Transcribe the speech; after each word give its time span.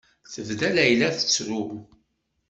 Tebda 0.33 0.69
Layla 0.71 1.07
tettru. 1.15 1.63